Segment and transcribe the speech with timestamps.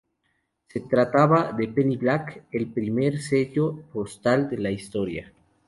[0.69, 5.31] Se trataba del Penny Black, el primer sello postal de la historia.